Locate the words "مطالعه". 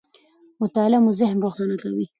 0.61-0.99